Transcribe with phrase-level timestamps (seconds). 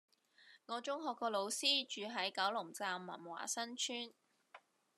[0.65, 4.11] 我中學個老師住喺九龍站文華新村